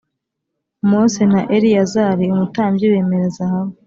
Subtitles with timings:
[0.89, 3.73] Mose na Eleyazari umutambyi bemera zahabu